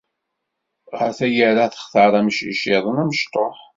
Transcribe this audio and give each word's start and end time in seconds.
Ɣer 0.97 1.11
tagara 1.19 1.65
textar 1.73 2.11
amcic-iḍen 2.19 3.01
amecṭuḥ. 3.03 3.57